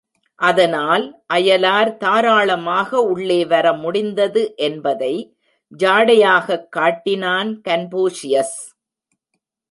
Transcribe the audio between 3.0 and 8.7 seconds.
உள்ளே வர முடிந்தது என்பதை ஜாடையாகக் காட்டினான் கன்பூஷியஸ்.